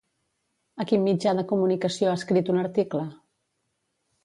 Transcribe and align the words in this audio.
A 0.83 0.85
quin 0.91 1.03
mitjà 1.07 1.33
de 1.39 1.43
comunicació 1.51 2.11
ha 2.11 2.17
escrit 2.21 2.51
un 2.55 2.59
article? 2.65 3.05